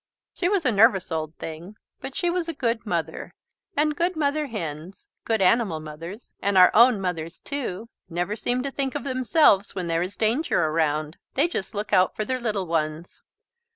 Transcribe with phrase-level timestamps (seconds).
[0.33, 3.35] She was a nervous old thing, but she was a good mother,
[3.77, 8.71] and good mother hens, good animal mothers, and our own mothers too, never seem to
[8.71, 11.17] think of themselves when there is danger around.
[11.35, 13.21] They just look out for their little ones.